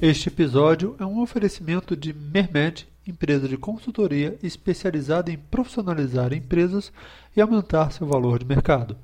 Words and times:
Este 0.00 0.28
episódio 0.28 0.96
é 1.00 1.06
um 1.06 1.20
oferecimento 1.22 1.96
de 1.96 2.12
Mermed, 2.12 2.86
empresa 3.06 3.48
de 3.48 3.56
consultoria 3.56 4.36
especializada 4.42 5.32
em 5.32 5.38
profissionalizar 5.38 6.34
empresas 6.34 6.92
e 7.34 7.40
aumentar 7.40 7.90
seu 7.90 8.06
valor 8.06 8.38
de 8.38 8.44
mercado. 8.44 8.94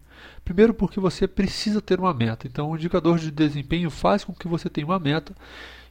Primeiro, 0.45 0.73
porque 0.73 0.99
você 0.99 1.27
precisa 1.27 1.81
ter 1.81 1.99
uma 1.99 2.13
meta. 2.13 2.47
Então, 2.47 2.71
o 2.71 2.75
indicador 2.75 3.19
de 3.19 3.31
desempenho 3.31 3.89
faz 3.89 4.23
com 4.23 4.33
que 4.33 4.47
você 4.47 4.69
tenha 4.69 4.87
uma 4.87 4.99
meta 4.99 5.35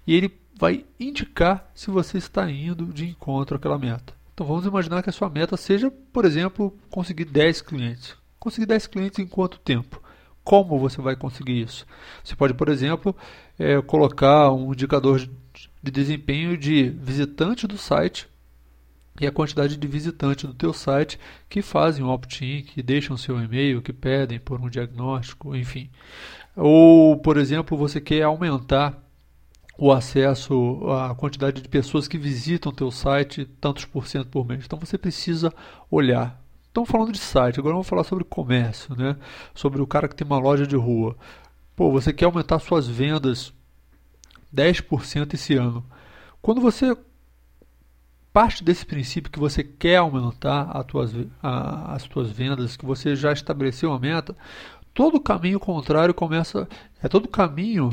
e 0.07 0.15
ele 0.15 0.33
vai 0.59 0.85
indicar 0.99 1.71
se 1.75 1.91
você 1.91 2.19
está 2.19 2.51
indo 2.51 2.87
de 2.87 3.09
encontro 3.09 3.57
àquela 3.57 3.79
meta. 3.79 4.15
Então, 4.33 4.47
vamos 4.47 4.65
imaginar 4.65 5.03
que 5.03 5.11
a 5.11 5.13
sua 5.13 5.29
meta 5.29 5.57
seja, 5.57 5.91
por 6.13 6.25
exemplo, 6.25 6.77
conseguir 6.91 7.27
10 7.27 7.61
clientes. 7.61 8.20
Conseguir 8.41 8.67
10 8.67 8.87
clientes 8.87 9.19
em 9.19 9.27
quanto 9.27 9.59
tempo? 9.59 10.03
Como 10.43 10.79
você 10.79 11.01
vai 11.03 11.15
conseguir 11.15 11.61
isso? 11.61 11.87
Você 12.25 12.35
pode, 12.35 12.55
por 12.55 12.71
exemplo, 12.71 13.15
é, 13.59 13.81
colocar 13.83 14.51
um 14.51 14.73
indicador 14.73 15.21
de 15.21 15.91
desempenho 15.91 16.57
de 16.57 16.89
visitante 16.89 17.67
do 17.67 17.77
site 17.77 18.27
e 19.21 19.27
a 19.27 19.33
quantidade 19.33 19.77
de 19.77 19.87
visitantes 19.87 20.47
do 20.47 20.55
teu 20.55 20.73
site 20.73 21.21
que 21.51 21.61
fazem 21.61 22.03
um 22.03 22.09
opt-in, 22.09 22.63
que 22.63 22.83
deixam 22.83 23.17
seu 23.19 23.39
e-mail, 23.39 23.83
que 23.83 23.93
pedem 23.93 24.41
por 24.41 24.59
um 24.59 24.71
diagnóstico, 24.71 25.55
enfim. 25.55 25.91
Ou, 26.57 27.19
por 27.19 27.37
exemplo, 27.37 27.77
você 27.77 28.01
quer 28.01 28.23
aumentar 28.23 28.99
o 29.77 29.93
acesso 29.93 30.91
à 30.91 31.15
quantidade 31.15 31.61
de 31.61 31.69
pessoas 31.69 32.09
que 32.09 32.17
visitam 32.17 32.73
teu 32.73 32.91
site 32.91 33.45
tantos 33.61 33.85
por 33.85 34.07
cento 34.07 34.29
por 34.29 34.47
mês. 34.47 34.65
Então 34.65 34.79
você 34.79 34.97
precisa 34.97 35.53
olhar 35.91 36.41
Estamos 36.71 36.89
falando 36.89 37.11
de 37.11 37.19
site, 37.19 37.59
agora 37.59 37.75
vamos 37.75 37.89
falar 37.89 38.05
sobre 38.05 38.23
comércio, 38.23 38.95
né? 38.95 39.17
Sobre 39.53 39.83
o 39.83 39.87
cara 39.89 40.07
que 40.07 40.15
tem 40.15 40.25
uma 40.25 40.39
loja 40.39 40.65
de 40.65 40.77
rua. 40.77 41.17
Pô, 41.75 41.91
você 41.91 42.13
quer 42.13 42.27
aumentar 42.27 42.61
suas 42.61 42.87
vendas 42.87 43.53
10% 44.55 45.35
esse 45.35 45.55
ano. 45.55 45.85
Quando 46.41 46.61
você 46.61 46.97
parte 48.33 48.63
desse 48.63 48.87
princípio 48.87 49.33
que 49.33 49.41
você 49.41 49.65
quer 49.65 49.97
aumentar 49.97 50.85
tuas, 50.85 51.13
a, 51.43 51.93
as 51.93 52.03
suas 52.03 52.31
vendas, 52.31 52.77
que 52.77 52.87
você 52.87 53.17
já 53.17 53.33
estabeleceu 53.33 53.91
uma 53.91 53.99
meta, 53.99 54.37
todo 54.95 55.21
caminho 55.21 55.59
contrário 55.59 56.15
começa, 56.15 56.69
é 57.03 57.09
todo 57.09 57.27
caminho 57.27 57.91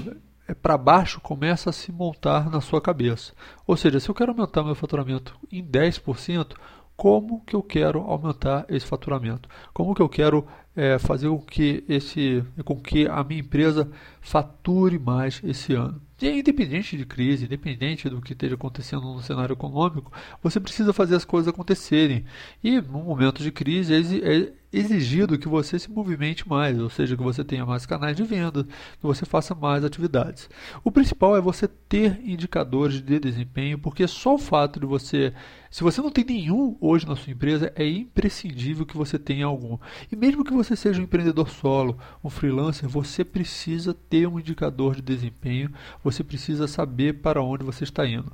é 0.48 0.54
para 0.54 0.78
baixo 0.78 1.20
começa 1.20 1.70
a 1.70 1.74
se 1.74 1.92
montar 1.92 2.50
na 2.50 2.62
sua 2.62 2.80
cabeça. 2.80 3.34
Ou 3.66 3.76
seja, 3.76 4.00
se 4.00 4.08
eu 4.08 4.16
quero 4.16 4.32
aumentar 4.32 4.64
meu 4.64 4.76
faturamento 4.76 5.36
em 5.52 5.64
10%, 5.64 6.56
como 6.98 7.42
que 7.46 7.56
eu 7.56 7.62
quero 7.62 8.02
aumentar 8.02 8.66
esse 8.68 8.86
faturamento, 8.86 9.48
como 9.72 9.94
que 9.94 10.02
eu 10.02 10.10
quero 10.10 10.48
é, 10.76 10.98
fazer 10.98 11.30
com 11.30 11.40
que, 11.40 11.84
esse, 11.88 12.44
com 12.66 12.76
que 12.76 13.08
a 13.08 13.24
minha 13.24 13.42
empresa 13.42 13.90
fature 14.20 14.98
mais 14.98 15.40
esse 15.44 15.74
ano. 15.74 16.02
E 16.20 16.28
independente 16.28 16.98
de 16.98 17.06
crise, 17.06 17.46
independente 17.46 18.10
do 18.10 18.20
que 18.20 18.34
esteja 18.34 18.56
acontecendo 18.56 19.04
no 19.04 19.22
cenário 19.22 19.54
econômico, 19.54 20.12
você 20.42 20.60
precisa 20.60 20.92
fazer 20.92 21.16
as 21.16 21.24
coisas 21.24 21.48
acontecerem. 21.48 22.26
E 22.64 22.82
no 22.82 23.04
momento 23.04 23.44
de 23.44 23.52
crise 23.52 23.94
é 24.24 24.52
exigido 24.72 25.38
que 25.38 25.48
você 25.48 25.80
se 25.80 25.90
movimente 25.90 26.48
mais, 26.48 26.80
ou 26.80 26.90
seja, 26.90 27.16
que 27.16 27.24
você 27.24 27.44
tenha 27.44 27.66
mais 27.66 27.86
canais 27.86 28.16
de 28.16 28.24
venda, 28.24 28.64
que 28.64 29.04
você 29.04 29.26
faça 29.26 29.56
mais 29.56 29.84
atividades. 29.84 30.50
O 30.84 30.92
principal 30.92 31.38
é 31.38 31.42
você 31.42 31.68
ter 31.68 32.20
indicadores 32.24 33.02
de 33.02 33.20
desempenho, 33.20 33.80
porque 33.80 34.06
só 34.08 34.36
o 34.36 34.38
fato 34.40 34.80
de 34.80 34.86
você, 34.86 35.34
se 35.72 35.84
você 35.84 36.02
não 36.02 36.12
tem 36.12 36.26
nenhum 36.26 36.76
hoje 36.82 37.08
na 37.08 37.16
sua 37.16 37.32
empresa, 37.32 37.72
é 37.76 37.88
imprescindível 37.88 38.86
que 38.86 38.98
você 38.98 39.18
tenha 39.18 39.46
algum. 39.46 39.78
E 40.12 40.16
mesmo 40.16 40.44
que 40.44 40.54
você 40.54 40.76
seja 40.76 41.00
um 41.00 41.04
empreendedor 41.04 41.50
solo, 41.50 41.98
um 42.24 42.30
freelancer, 42.30 42.90
você 42.90 43.24
precisa 43.24 43.94
ter 43.94 44.28
um 44.28 44.40
indicador 44.40 44.96
de 44.96 45.02
desempenho, 45.02 45.72
você 46.04 46.24
precisa 46.24 46.68
saber 46.68 47.22
para 47.22 47.42
onde 47.42 47.64
você 47.64 47.86
está 47.86 48.06
indo. 48.06 48.32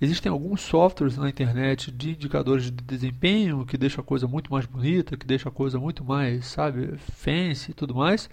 Existem 0.00 0.30
alguns 0.30 0.62
softwares 0.62 1.16
na 1.16 1.28
internet 1.28 1.92
de 1.92 2.10
indicadores 2.10 2.64
de 2.64 2.70
desempenho 2.72 3.64
que 3.64 3.78
deixam 3.78 4.02
a 4.02 4.04
coisa 4.04 4.26
muito 4.26 4.50
mais 4.52 4.66
bonita, 4.66 5.16
que 5.16 5.26
deixam 5.26 5.50
a 5.50 5.54
coisa 5.54 5.75
muito 5.78 6.04
mais, 6.04 6.46
sabe, 6.46 6.96
fancy 6.98 7.70
e 7.70 7.74
tudo 7.74 7.94
mais. 7.94 8.28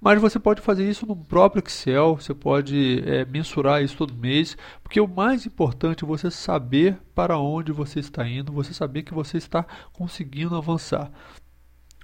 Mas 0.00 0.20
você 0.20 0.38
pode 0.38 0.60
fazer 0.60 0.88
isso 0.88 1.06
no 1.06 1.16
próprio 1.16 1.62
Excel, 1.64 2.16
você 2.16 2.34
pode 2.34 3.02
é, 3.06 3.24
mensurar 3.24 3.82
isso 3.82 3.96
todo 3.96 4.14
mês, 4.14 4.56
porque 4.82 5.00
o 5.00 5.06
mais 5.06 5.46
importante 5.46 6.04
é 6.04 6.06
você 6.06 6.30
saber 6.30 6.98
para 7.14 7.38
onde 7.38 7.70
você 7.70 8.00
está 8.00 8.26
indo, 8.26 8.52
você 8.52 8.74
saber 8.74 9.02
que 9.02 9.14
você 9.14 9.36
está 9.36 9.64
conseguindo 9.92 10.56
avançar. 10.56 11.10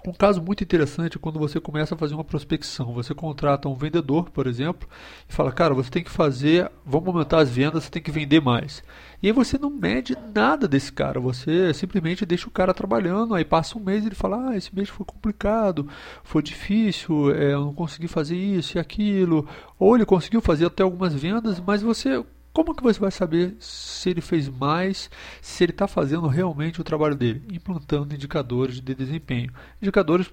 Um 0.06 0.12
caso 0.12 0.40
muito 0.40 0.62
interessante 0.62 1.16
é 1.16 1.20
quando 1.20 1.40
você 1.40 1.58
começa 1.58 1.94
a 1.94 1.98
fazer 1.98 2.14
uma 2.14 2.24
prospecção. 2.24 2.92
Você 2.94 3.14
contrata 3.14 3.68
um 3.68 3.74
vendedor, 3.74 4.30
por 4.30 4.46
exemplo, 4.46 4.88
e 5.28 5.32
fala: 5.32 5.50
Cara, 5.50 5.74
você 5.74 5.90
tem 5.90 6.04
que 6.04 6.10
fazer, 6.10 6.70
vamos 6.86 7.08
aumentar 7.08 7.38
as 7.38 7.50
vendas, 7.50 7.84
você 7.84 7.90
tem 7.90 8.02
que 8.02 8.10
vender 8.10 8.40
mais. 8.40 8.82
E 9.20 9.26
aí 9.26 9.32
você 9.32 9.58
não 9.58 9.70
mede 9.70 10.16
nada 10.32 10.68
desse 10.68 10.92
cara, 10.92 11.18
você 11.18 11.74
simplesmente 11.74 12.24
deixa 12.24 12.46
o 12.46 12.52
cara 12.52 12.72
trabalhando. 12.72 13.34
Aí 13.34 13.44
passa 13.44 13.76
um 13.76 13.82
mês 13.82 14.04
e 14.04 14.08
ele 14.08 14.14
fala: 14.14 14.50
Ah, 14.50 14.56
esse 14.56 14.72
mês 14.74 14.88
foi 14.88 15.04
complicado, 15.04 15.88
foi 16.22 16.42
difícil, 16.42 17.34
é, 17.34 17.54
eu 17.54 17.60
não 17.64 17.74
consegui 17.74 18.06
fazer 18.06 18.36
isso 18.36 18.78
e 18.78 18.80
aquilo. 18.80 19.48
Ou 19.78 19.96
ele 19.96 20.06
conseguiu 20.06 20.40
fazer 20.40 20.66
até 20.66 20.84
algumas 20.84 21.12
vendas, 21.12 21.60
mas 21.60 21.82
você 21.82 22.24
como 22.64 22.74
que 22.74 22.82
você 22.82 22.98
vai 22.98 23.12
saber 23.12 23.54
se 23.60 24.10
ele 24.10 24.20
fez 24.20 24.48
mais, 24.48 25.08
se 25.40 25.62
ele 25.62 25.70
está 25.70 25.86
fazendo 25.86 26.26
realmente 26.26 26.80
o 26.80 26.84
trabalho 26.84 27.14
dele? 27.14 27.40
Implantando 27.52 28.12
indicadores 28.12 28.80
de 28.80 28.94
desempenho. 28.96 29.52
Indicadores 29.80 30.28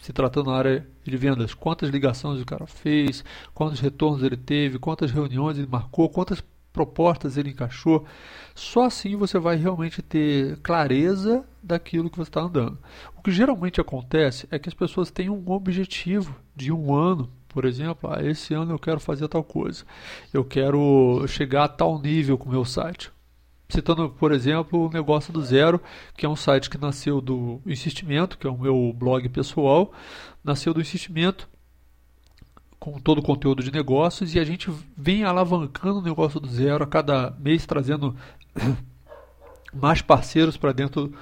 se 0.00 0.10
tratando 0.10 0.50
na 0.50 0.56
área 0.56 0.88
de 1.04 1.16
vendas, 1.18 1.52
quantas 1.52 1.90
ligações 1.90 2.40
o 2.40 2.46
cara 2.46 2.66
fez, 2.66 3.22
quantos 3.52 3.80
retornos 3.80 4.22
ele 4.22 4.36
teve, 4.38 4.78
quantas 4.78 5.10
reuniões 5.10 5.58
ele 5.58 5.66
marcou, 5.66 6.08
quantas 6.08 6.42
propostas 6.72 7.36
ele 7.36 7.50
encaixou. 7.50 8.06
Só 8.54 8.84
assim 8.84 9.14
você 9.14 9.38
vai 9.38 9.56
realmente 9.56 10.00
ter 10.00 10.56
clareza 10.60 11.44
daquilo 11.62 12.08
que 12.08 12.16
você 12.16 12.30
está 12.30 12.40
andando. 12.40 12.78
O 13.14 13.20
que 13.20 13.30
geralmente 13.30 13.78
acontece 13.78 14.48
é 14.50 14.58
que 14.58 14.70
as 14.70 14.74
pessoas 14.74 15.10
têm 15.10 15.28
um 15.28 15.50
objetivo 15.50 16.34
de 16.56 16.72
um 16.72 16.94
ano 16.94 17.30
por 17.48 17.64
exemplo, 17.64 18.10
ah, 18.12 18.22
esse 18.22 18.54
ano 18.54 18.72
eu 18.72 18.78
quero 18.78 19.00
fazer 19.00 19.28
tal 19.28 19.42
coisa, 19.42 19.84
eu 20.32 20.44
quero 20.44 21.24
chegar 21.26 21.64
a 21.64 21.68
tal 21.68 22.00
nível 22.00 22.36
com 22.36 22.48
o 22.48 22.52
meu 22.52 22.64
site. 22.64 23.10
Citando, 23.68 24.08
por 24.08 24.32
exemplo, 24.32 24.86
o 24.86 24.90
Negócio 24.90 25.30
do 25.30 25.42
Zero, 25.42 25.80
que 26.16 26.24
é 26.24 26.28
um 26.28 26.36
site 26.36 26.70
que 26.70 26.78
nasceu 26.78 27.20
do 27.20 27.60
Insistimento, 27.66 28.38
que 28.38 28.46
é 28.46 28.50
o 28.50 28.56
meu 28.56 28.94
blog 28.94 29.28
pessoal, 29.28 29.92
nasceu 30.42 30.72
do 30.72 30.80
Insistimento 30.80 31.48
com 32.78 32.98
todo 32.98 33.18
o 33.18 33.22
conteúdo 33.22 33.62
de 33.62 33.72
negócios 33.72 34.34
e 34.34 34.38
a 34.38 34.44
gente 34.44 34.70
vem 34.96 35.24
alavancando 35.24 35.98
o 35.98 36.02
Negócio 36.02 36.40
do 36.40 36.48
Zero 36.48 36.84
a 36.84 36.86
cada 36.86 37.30
mês, 37.38 37.66
trazendo 37.66 38.16
mais 39.74 40.00
parceiros 40.00 40.56
para 40.56 40.72
dentro 40.72 41.12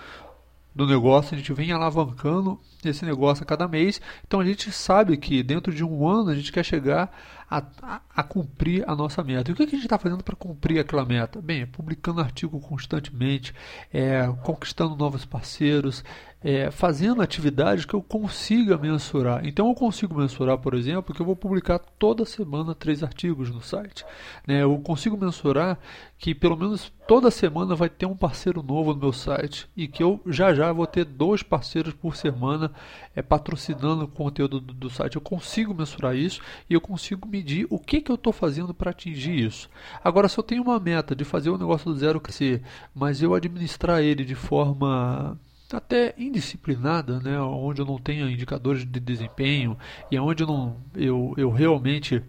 do 0.76 0.86
negócio, 0.86 1.34
a 1.34 1.38
gente 1.38 1.54
vem 1.54 1.72
alavancando 1.72 2.60
esse 2.84 3.02
negócio 3.02 3.42
a 3.42 3.46
cada 3.46 3.66
mês. 3.66 3.98
Então 4.26 4.40
a 4.40 4.44
gente 4.44 4.70
sabe 4.70 5.16
que 5.16 5.42
dentro 5.42 5.72
de 5.72 5.82
um 5.82 6.06
ano 6.06 6.28
a 6.28 6.34
gente 6.34 6.52
quer 6.52 6.62
chegar 6.62 7.10
a, 7.48 8.00
a, 8.14 8.22
cumprir 8.22 8.84
a 8.88 8.94
nossa 8.94 9.22
meta. 9.22 9.50
E 9.50 9.54
o 9.54 9.56
que, 9.56 9.66
que 9.66 9.74
a 9.74 9.78
gente 9.78 9.86
está 9.86 9.98
fazendo 9.98 10.22
para 10.22 10.34
cumprir 10.34 10.80
aquela 10.80 11.04
meta? 11.04 11.40
Bem, 11.40 11.66
publicando 11.66 12.20
artigo 12.20 12.58
constantemente, 12.60 13.54
é, 13.92 14.26
conquistando 14.42 14.96
novos 14.96 15.24
parceiros, 15.24 16.02
é, 16.42 16.70
fazendo 16.70 17.22
atividades 17.22 17.84
que 17.84 17.94
eu 17.94 18.02
consiga 18.02 18.76
mensurar. 18.76 19.44
Então 19.44 19.68
eu 19.68 19.74
consigo 19.74 20.14
mensurar, 20.14 20.58
por 20.58 20.74
exemplo, 20.74 21.14
que 21.14 21.20
eu 21.20 21.26
vou 21.26 21.34
publicar 21.34 21.78
toda 21.78 22.24
semana 22.24 22.74
três 22.74 23.02
artigos 23.02 23.50
no 23.50 23.60
site. 23.60 24.04
Né? 24.46 24.62
Eu 24.62 24.78
consigo 24.78 25.16
mensurar 25.16 25.78
que 26.18 26.34
pelo 26.34 26.56
menos 26.56 26.92
toda 27.06 27.30
semana 27.30 27.74
vai 27.74 27.88
ter 27.88 28.06
um 28.06 28.16
parceiro 28.16 28.62
novo 28.62 28.94
no 28.94 29.00
meu 29.00 29.12
site 29.12 29.68
e 29.76 29.86
que 29.88 30.02
eu 30.02 30.20
já 30.26 30.54
já 30.54 30.72
vou 30.72 30.86
ter 30.86 31.04
dois 31.04 31.42
parceiros 31.42 31.92
por 31.92 32.16
semana 32.16 32.70
é, 33.14 33.22
patrocinando 33.22 34.04
o 34.04 34.08
conteúdo 34.08 34.60
do, 34.60 34.72
do 34.72 34.90
site. 34.90 35.16
Eu 35.16 35.22
consigo 35.22 35.74
mensurar 35.74 36.14
isso 36.14 36.40
e 36.70 36.74
eu 36.74 36.80
consigo 36.80 37.26
medir 37.36 37.66
o 37.70 37.78
que, 37.78 38.00
que 38.00 38.10
eu 38.10 38.14
estou 38.14 38.32
fazendo 38.32 38.72
para 38.72 38.90
atingir 38.90 39.38
isso. 39.38 39.68
Agora, 40.02 40.28
se 40.28 40.38
eu 40.38 40.44
tenho 40.44 40.62
uma 40.62 40.80
meta 40.80 41.14
de 41.14 41.24
fazer 41.24 41.50
o 41.50 41.58
negócio 41.58 41.92
do 41.92 41.98
zero 41.98 42.20
crescer, 42.20 42.62
mas 42.94 43.20
eu 43.20 43.34
administrar 43.34 44.00
ele 44.02 44.24
de 44.24 44.34
forma 44.34 45.38
até 45.72 46.14
indisciplinada, 46.16 47.18
né, 47.20 47.40
onde 47.40 47.80
eu 47.80 47.86
não 47.86 47.98
tenho 47.98 48.30
indicadores 48.30 48.84
de 48.84 49.00
desempenho 49.00 49.76
e 50.10 50.18
onde 50.18 50.42
eu, 50.42 50.46
não, 50.46 50.76
eu, 50.94 51.34
eu 51.36 51.50
realmente 51.50 52.22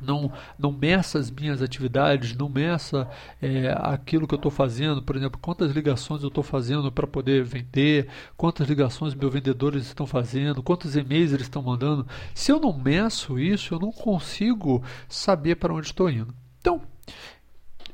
não, 0.00 0.32
não 0.58 0.72
meça 0.72 1.18
as 1.18 1.30
minhas 1.30 1.60
atividades, 1.60 2.36
não 2.36 2.48
meça 2.48 3.08
é, 3.42 3.74
aquilo 3.80 4.26
que 4.26 4.34
eu 4.34 4.38
estou 4.38 4.50
fazendo, 4.50 5.02
por 5.02 5.16
exemplo, 5.16 5.38
quantas 5.40 5.72
ligações 5.72 6.22
eu 6.22 6.28
estou 6.28 6.44
fazendo 6.44 6.90
para 6.92 7.06
poder 7.06 7.44
vender, 7.44 8.08
quantas 8.36 8.68
ligações 8.68 9.14
meus 9.14 9.32
vendedores 9.32 9.86
estão 9.86 10.06
fazendo, 10.06 10.62
quantos 10.62 10.96
e-mails 10.96 11.32
eles 11.32 11.46
estão 11.46 11.62
mandando. 11.62 12.06
Se 12.34 12.52
eu 12.52 12.60
não 12.60 12.76
meço 12.76 13.38
isso, 13.38 13.74
eu 13.74 13.78
não 13.78 13.92
consigo 13.92 14.82
saber 15.08 15.56
para 15.56 15.74
onde 15.74 15.88
estou 15.88 16.08
indo. 16.08 16.34
Então, 16.60 16.80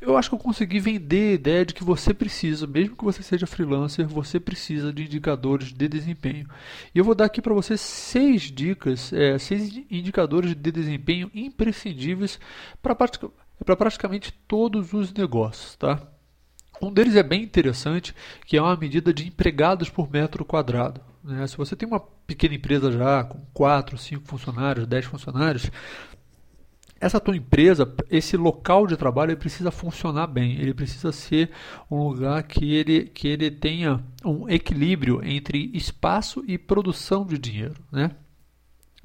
eu 0.04 0.16
acho 0.16 0.28
que 0.28 0.34
eu 0.34 0.38
consegui 0.38 0.78
vender 0.78 1.30
a 1.30 1.34
ideia 1.34 1.66
de 1.66 1.74
que 1.74 1.82
você 1.82 2.12
precisa, 2.12 2.66
mesmo 2.66 2.96
que 2.96 3.04
você 3.04 3.22
seja 3.22 3.46
freelancer, 3.46 4.06
você 4.06 4.38
precisa 4.38 4.92
de 4.92 5.04
indicadores 5.04 5.72
de 5.72 5.88
desempenho. 5.88 6.46
E 6.94 6.98
eu 6.98 7.04
vou 7.04 7.14
dar 7.14 7.24
aqui 7.24 7.40
para 7.40 7.54
você 7.54 7.76
seis 7.76 8.42
dicas, 8.42 9.12
é, 9.12 9.38
seis 9.38 9.74
indicadores 9.90 10.54
de 10.54 10.70
desempenho 10.70 11.30
imprescindíveis 11.34 12.38
para 12.82 12.94
praticamente 13.76 14.32
todos 14.46 14.92
os 14.92 15.12
negócios, 15.12 15.76
tá? 15.76 16.00
Um 16.82 16.92
deles 16.92 17.16
é 17.16 17.22
bem 17.22 17.42
interessante, 17.42 18.14
que 18.44 18.56
é 18.56 18.62
uma 18.62 18.76
medida 18.76 19.14
de 19.14 19.26
empregados 19.26 19.88
por 19.88 20.10
metro 20.10 20.44
quadrado. 20.44 21.00
Né? 21.22 21.46
Se 21.46 21.56
você 21.56 21.74
tem 21.74 21.88
uma 21.88 22.00
pequena 22.00 22.54
empresa 22.54 22.92
já 22.92 23.24
com 23.24 23.40
4, 23.54 23.96
5 23.96 24.26
funcionários, 24.26 24.86
10 24.86 25.04
funcionários, 25.06 25.70
essa 27.04 27.20
tua 27.20 27.36
empresa, 27.36 27.94
esse 28.10 28.34
local 28.34 28.86
de 28.86 28.96
trabalho, 28.96 29.32
ele 29.32 29.36
precisa 29.36 29.70
funcionar 29.70 30.26
bem. 30.26 30.58
Ele 30.58 30.72
precisa 30.72 31.12
ser 31.12 31.50
um 31.90 32.08
lugar 32.08 32.42
que 32.44 32.74
ele, 32.74 33.04
que 33.04 33.28
ele 33.28 33.50
tenha 33.50 34.02
um 34.24 34.48
equilíbrio 34.48 35.20
entre 35.22 35.70
espaço 35.74 36.42
e 36.48 36.56
produção 36.56 37.26
de 37.26 37.36
dinheiro, 37.36 37.74
né? 37.92 38.10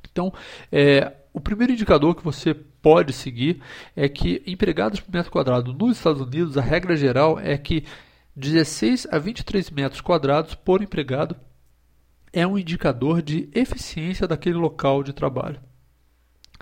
Então, 0.09 0.33
é, 0.71 1.13
o 1.33 1.41
primeiro 1.41 1.73
indicador 1.73 2.15
que 2.15 2.23
você 2.23 2.53
pode 2.53 3.11
seguir 3.11 3.61
é 3.93 4.07
que 4.07 4.41
empregados 4.47 5.01
por 5.01 5.13
metro 5.13 5.29
quadrado 5.29 5.73
nos 5.73 5.97
Estados 5.97 6.21
Unidos, 6.21 6.57
a 6.57 6.61
regra 6.61 6.95
geral 6.95 7.37
é 7.37 7.57
que 7.57 7.83
16 8.33 9.07
a 9.11 9.19
23 9.19 9.69
metros 9.71 9.99
quadrados 9.99 10.55
por 10.55 10.81
empregado 10.81 11.35
é 12.31 12.47
um 12.47 12.57
indicador 12.57 13.21
de 13.21 13.49
eficiência 13.53 14.25
daquele 14.25 14.55
local 14.55 15.03
de 15.03 15.11
trabalho. 15.11 15.59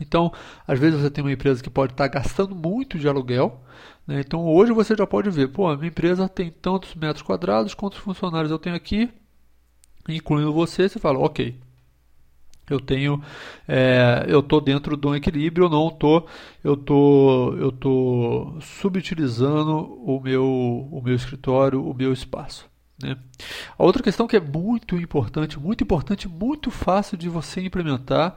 Então, 0.02 0.32
às 0.68 0.80
vezes 0.80 1.02
você 1.02 1.10
tem 1.10 1.24
uma 1.24 1.32
empresa 1.32 1.62
que 1.62 1.70
pode 1.70 1.94
estar 1.94 2.08
gastando 2.08 2.56
muito 2.56 2.98
de 3.00 3.08
aluguel. 3.08 3.62
Né? 4.06 4.22
Então, 4.22 4.46
hoje 4.46 4.72
você 4.72 4.96
já 4.96 5.06
pode 5.06 5.30
ver, 5.30 5.50
pô, 5.50 5.68
a 5.68 5.76
minha 5.76 5.90
empresa 5.90 6.30
tem 6.30 6.50
tantos 6.50 6.96
metros 6.96 7.22
quadrados, 7.22 7.74
quantos 7.74 8.00
funcionários 8.00 8.52
eu 8.52 8.60
tenho 8.60 8.76
aqui, 8.76 9.10
incluindo 10.08 10.54
você, 10.54 10.88
você 10.88 11.00
fala, 11.00 11.20
ok, 11.20 11.60
eu 12.70 12.80
tenho, 12.80 13.22
é, 13.68 14.26
eu 14.28 14.42
estou 14.42 14.60
dentro 14.60 14.98
de 14.98 15.08
um 15.08 15.16
equilíbrio, 15.16 15.70
não 15.70 15.88
estou, 15.88 16.28
eu 16.64 16.76
tô, 16.76 17.54
eu 17.56 17.72
tô 17.72 18.58
subutilizando 18.62 19.78
o 20.04 20.20
meu, 20.20 20.46
o 20.92 21.02
meu 21.02 21.16
escritório, 21.16 21.86
o 21.86 21.94
meu 21.94 22.12
espaço. 22.12 22.70
Né? 23.02 23.16
A 23.78 23.84
outra 23.84 24.04
questão 24.04 24.28
que 24.28 24.36
é 24.36 24.40
muito 24.40 24.98
importante, 24.98 25.60
muito 25.60 25.84
importante, 25.84 26.28
muito 26.28 26.70
fácil 26.70 27.18
de 27.18 27.30
você 27.30 27.62
implementar 27.62 28.36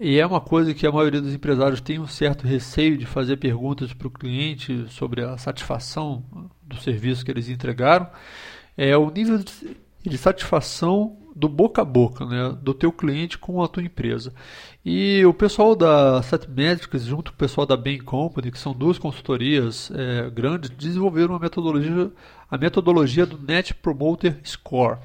e 0.00 0.18
é 0.18 0.26
uma 0.26 0.40
coisa 0.40 0.72
que 0.72 0.86
a 0.86 0.92
maioria 0.92 1.20
dos 1.20 1.34
empresários 1.34 1.80
tem 1.80 1.98
um 1.98 2.06
certo 2.06 2.46
receio 2.46 2.96
de 2.96 3.04
fazer 3.04 3.36
perguntas 3.36 3.92
para 3.92 4.06
o 4.06 4.10
cliente 4.10 4.86
sobre 4.88 5.22
a 5.22 5.36
satisfação 5.36 6.24
do 6.62 6.76
serviço 6.76 7.24
que 7.24 7.30
eles 7.30 7.48
entregaram. 7.48 8.08
É 8.76 8.96
o 8.96 9.10
nível 9.10 9.42
de 10.04 10.18
satisfação 10.18 11.16
do 11.34 11.48
boca 11.48 11.82
a 11.82 11.84
boca, 11.84 12.24
né, 12.26 12.56
do 12.60 12.74
teu 12.74 12.90
cliente 12.90 13.38
com 13.38 13.62
a 13.62 13.68
tua 13.68 13.82
empresa. 13.82 14.32
E 14.84 15.24
o 15.24 15.32
pessoal 15.32 15.76
da 15.76 16.20
Satmetrics, 16.22 17.04
junto 17.04 17.30
com 17.30 17.36
o 17.36 17.38
pessoal 17.38 17.66
da 17.66 17.76
Bain 17.76 17.98
Company, 17.98 18.50
que 18.50 18.58
são 18.58 18.72
duas 18.72 18.98
consultorias 18.98 19.90
é, 19.94 20.28
grandes, 20.30 20.70
desenvolveram 20.70 21.34
uma 21.34 21.38
metodologia, 21.38 22.10
a 22.50 22.58
metodologia 22.58 23.24
do 23.24 23.38
Net 23.38 23.72
Promoter 23.74 24.40
Score. 24.44 24.98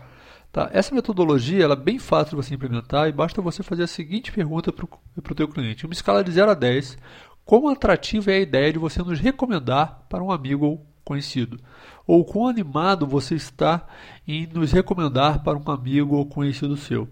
Tá? 0.53 0.69
Essa 0.71 0.93
metodologia 0.93 1.63
ela 1.63 1.73
é 1.73 1.75
bem 1.75 1.97
fácil 1.97 2.37
de 2.37 2.45
você 2.45 2.53
implementar 2.53 3.09
e 3.09 3.11
basta 3.11 3.41
você 3.41 3.63
fazer 3.63 3.81
a 3.81 3.87
seguinte 3.87 4.31
pergunta 4.31 4.71
para 4.71 4.85
o 4.85 5.35
teu 5.35 5.47
cliente. 5.47 5.83
Uma 5.83 5.93
escala 5.93 6.23
de 6.23 6.31
0 6.31 6.51
a 6.51 6.53
10, 6.53 6.95
quão 7.43 7.67
atrativa 7.69 8.31
é 8.31 8.35
a 8.35 8.41
ideia 8.41 8.71
de 8.71 8.77
você 8.77 9.01
nos 9.01 9.19
recomendar 9.19 10.05
para 10.07 10.23
um 10.23 10.31
amigo 10.31 10.63
ou 10.67 10.85
conhecido? 11.03 11.59
Ou 12.05 12.23
quão 12.23 12.47
animado 12.47 13.07
você 13.07 13.33
está 13.33 13.87
em 14.27 14.45
nos 14.45 14.71
recomendar 14.71 15.41
para 15.41 15.57
um 15.57 15.71
amigo 15.71 16.15
ou 16.15 16.25
conhecido 16.27 16.77
seu? 16.77 17.09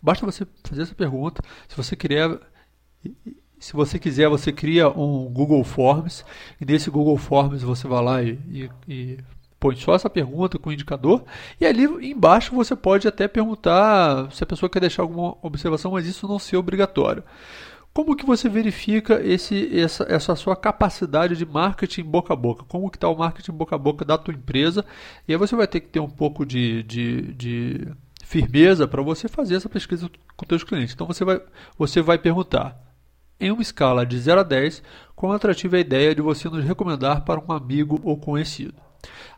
Basta 0.00 0.24
você 0.24 0.46
fazer 0.64 0.80
essa 0.80 0.94
pergunta. 0.94 1.42
Se 1.68 1.76
você 1.76 1.94
quiser, 1.94 2.40
se 3.58 3.74
você 3.74 3.98
quiser, 3.98 4.30
você 4.30 4.50
cria 4.50 4.88
um 4.88 5.30
Google 5.30 5.62
Forms 5.62 6.24
e 6.58 6.64
nesse 6.64 6.88
Google 6.88 7.18
Forms 7.18 7.62
você 7.62 7.86
vai 7.86 8.02
lá 8.02 8.22
e, 8.22 8.40
e, 8.48 8.70
e 8.88 9.18
põe 9.64 9.76
só 9.76 9.94
essa 9.94 10.10
pergunta 10.10 10.58
com 10.58 10.68
o 10.68 10.72
indicador 10.74 11.24
e 11.58 11.64
ali 11.64 11.84
embaixo 12.10 12.54
você 12.54 12.76
pode 12.76 13.08
até 13.08 13.26
perguntar 13.26 14.30
se 14.30 14.44
a 14.44 14.46
pessoa 14.46 14.68
quer 14.68 14.80
deixar 14.80 15.00
alguma 15.00 15.38
observação, 15.40 15.92
mas 15.92 16.06
isso 16.06 16.28
não 16.28 16.38
ser 16.38 16.58
obrigatório. 16.58 17.24
Como 17.90 18.14
que 18.14 18.26
você 18.26 18.46
verifica 18.46 19.22
esse, 19.24 19.74
essa, 19.74 20.04
essa 20.06 20.36
sua 20.36 20.54
capacidade 20.54 21.34
de 21.34 21.46
marketing 21.46 22.02
boca 22.02 22.34
a 22.34 22.36
boca? 22.36 22.62
Como 22.68 22.90
que 22.90 22.98
está 22.98 23.08
o 23.08 23.16
marketing 23.16 23.52
boca 23.52 23.74
a 23.74 23.78
boca 23.78 24.04
da 24.04 24.18
tua 24.18 24.34
empresa? 24.34 24.84
E 25.26 25.32
aí 25.32 25.38
você 25.38 25.56
vai 25.56 25.66
ter 25.66 25.80
que 25.80 25.88
ter 25.88 26.00
um 26.00 26.10
pouco 26.10 26.44
de, 26.44 26.82
de, 26.82 27.32
de 27.32 27.88
firmeza 28.22 28.86
para 28.86 29.00
você 29.00 29.28
fazer 29.28 29.54
essa 29.54 29.68
pesquisa 29.70 30.10
com 30.36 30.44
seus 30.46 30.62
clientes. 30.62 30.92
Então 30.92 31.06
você 31.06 31.24
vai, 31.24 31.40
você 31.78 32.02
vai 32.02 32.18
perguntar, 32.18 32.78
em 33.40 33.50
uma 33.50 33.62
escala 33.62 34.04
de 34.04 34.18
0 34.18 34.40
a 34.40 34.42
10, 34.42 34.82
quão 35.16 35.32
atrativa 35.32 35.76
é 35.76 35.78
a 35.78 35.80
ideia 35.80 36.14
de 36.14 36.20
você 36.20 36.50
nos 36.50 36.64
recomendar 36.64 37.24
para 37.24 37.40
um 37.40 37.50
amigo 37.50 37.98
ou 38.04 38.18
conhecido? 38.18 38.84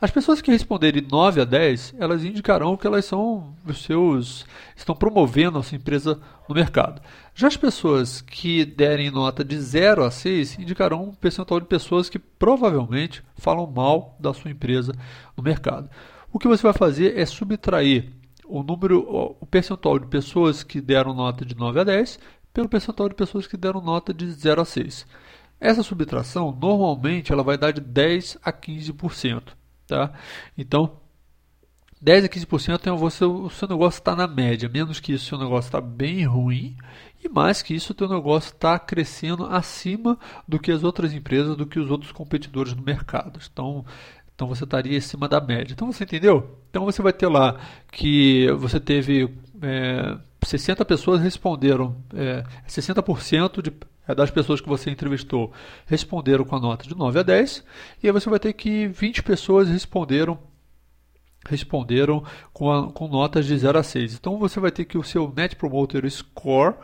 As 0.01 0.11
pessoas 0.11 0.41
que 0.41 0.51
responderem 0.51 1.07
9 1.11 1.41
a 1.41 1.45
10, 1.45 1.95
elas 1.99 2.25
indicarão 2.25 2.77
que 2.77 2.87
elas 2.87 3.05
são 3.05 3.55
os 3.67 3.83
seus 3.83 4.45
estão 4.77 4.95
promovendo 4.95 5.59
a 5.59 5.63
sua 5.63 5.77
empresa 5.77 6.21
no 6.49 6.55
mercado. 6.55 7.01
Já 7.35 7.49
as 7.49 7.57
pessoas 7.57 8.21
que 8.21 8.65
derem 8.65 9.11
nota 9.11 9.45
de 9.45 9.59
0 9.59 10.05
a 10.05 10.11
6 10.11 10.59
indicarão 10.59 11.05
um 11.05 11.15
percentual 11.15 11.61
de 11.61 11.67
pessoas 11.67 12.09
que 12.09 12.19
provavelmente 12.19 13.23
falam 13.37 13.67
mal 13.67 14.17
da 14.21 14.35
sua 14.35 14.51
empresa 14.51 14.93
no 15.37 15.43
mercado. 15.43 15.89
O 16.33 16.39
que 16.39 16.49
você 16.49 16.63
vai 16.63 16.75
fazer 16.75 17.19
é 17.19 17.25
subtrair 17.25 18.13
o 18.45 18.63
número, 18.63 19.01
o 19.41 19.47
percentual 19.47 19.99
de 19.99 20.07
pessoas 20.07 20.63
que 20.63 20.81
deram 20.81 21.15
nota 21.15 21.45
de 21.45 21.57
9 21.57 21.81
a 21.81 21.85
10 21.85 22.19
pelo 22.53 22.69
percentual 22.69 23.09
de 23.09 23.15
pessoas 23.15 23.47
que 23.47 23.57
deram 23.57 23.81
nota 23.81 24.15
de 24.15 24.31
0 24.31 24.63
a 24.63 24.65
6. 24.65 25.07
Essa 25.61 25.83
subtração 25.83 26.57
normalmente 26.59 27.33
ela 27.33 27.43
vai 27.43 27.57
dar 27.57 27.73
de 27.73 27.81
10 27.81 28.39
a 28.43 28.53
15%. 28.53 29.43
Tá? 29.87 30.13
Então, 30.57 30.99
10 32.01 32.25
a 32.25 32.29
15% 32.29 32.87
é 32.87 32.91
você, 32.97 33.25
o 33.25 33.49
seu 33.49 33.69
negócio 33.69 33.99
está 33.99 34.15
na 34.15 34.27
média. 34.27 34.69
Menos 34.69 35.01
que 35.01 35.13
isso, 35.13 35.25
o 35.25 35.29
seu 35.29 35.39
negócio 35.39 35.69
está 35.69 35.81
bem 35.81 36.25
ruim. 36.25 36.77
E 37.25 37.29
mais 37.29 37.63
que 37.63 37.75
isso, 37.75 37.93
o 37.93 37.97
seu 37.97 38.09
negócio 38.09 38.53
está 38.53 38.79
crescendo 38.79 39.47
acima 39.47 40.19
do 40.47 40.59
que 40.59 40.71
as 40.71 40.85
outras 40.85 41.13
empresas, 41.15 41.57
do 41.57 41.67
que 41.67 41.79
os 41.79 41.91
outros 41.91 42.13
competidores 42.13 42.75
no 42.75 42.83
mercado. 42.83 43.41
Então, 43.51 43.85
então 44.35 44.47
você 44.47 44.65
estaria 44.65 44.99
acima 44.99 45.27
da 45.27 45.41
média. 45.41 45.73
Então 45.73 45.91
você 45.91 46.05
entendeu? 46.05 46.59
Então 46.69 46.85
você 46.85 47.01
vai 47.01 47.13
ter 47.13 47.27
lá 47.27 47.59
que 47.91 48.47
você 48.59 48.79
teve 48.79 49.35
é, 49.63 50.19
60 50.43 50.85
pessoas 50.85 51.23
responderam, 51.23 51.97
é, 52.15 52.45
60% 52.69 53.63
de 53.63 53.73
das 54.15 54.31
pessoas 54.31 54.61
que 54.61 54.69
você 54.69 54.91
entrevistou 54.91 55.53
responderam 55.87 56.45
com 56.45 56.57
a 56.57 56.61
nota 56.61 56.87
de 56.87 56.97
9 56.97 57.19
a 57.19 57.23
10, 57.23 57.65
e 58.03 58.07
aí 58.07 58.13
você 58.13 58.29
vai 58.31 58.39
ter 58.39 58.53
que 58.53 58.87
20 58.89 59.23
pessoas 59.23 59.69
responderam 59.69 60.39
responderam 61.49 62.25
com, 62.53 62.73
a, 62.73 62.91
com 62.91 63.07
notas 63.07 63.47
de 63.47 63.57
0 63.57 63.79
a 63.79 63.83
6. 63.83 64.15
Então 64.15 64.37
você 64.39 64.59
vai 64.59 64.73
ter 64.73 64.85
que 64.85 64.99
o 64.99 65.05
seu 65.05 65.33
Net 65.35 65.55
Promoter 65.55 66.09
Score 66.11 66.75